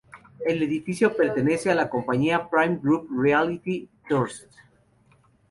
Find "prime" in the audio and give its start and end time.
2.49-2.79